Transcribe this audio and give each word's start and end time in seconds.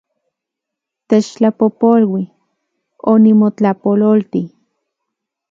Techtlapojpolui, 1.07 2.23
onimotlapololti 3.13 4.41